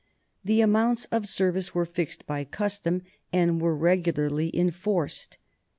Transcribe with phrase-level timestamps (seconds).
[0.43, 5.37] The amounts of service were fixed by custom and were regularly enforced.